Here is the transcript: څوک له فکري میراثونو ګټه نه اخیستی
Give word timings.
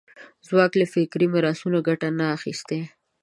څوک 0.47 0.71
له 0.79 0.85
فکري 0.93 1.27
میراثونو 1.33 1.79
ګټه 1.87 2.09
نه 2.17 2.25
اخیستی 2.37 2.79